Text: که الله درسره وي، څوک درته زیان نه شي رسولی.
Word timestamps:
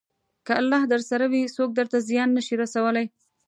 که 0.45 0.51
الله 0.61 0.81
درسره 0.93 1.25
وي، 1.31 1.41
څوک 1.55 1.69
درته 1.79 1.97
زیان 2.09 2.29
نه 2.37 2.41
شي 2.47 2.55
رسولی. 2.61 3.05